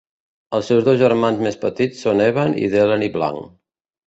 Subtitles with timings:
[0.59, 3.49] Els seus dos germans més petits són Evan i Delaney Blanc.